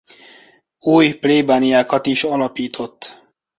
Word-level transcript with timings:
Új 0.79 1.13
plébániákat 1.13 2.05
is 2.05 2.23
alapított. 2.23 3.23